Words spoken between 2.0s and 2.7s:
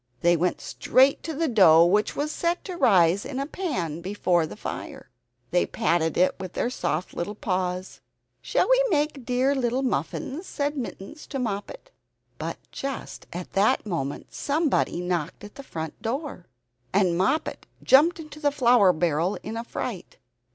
was set